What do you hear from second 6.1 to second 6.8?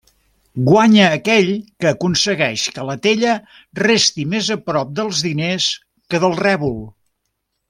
que del rèbol.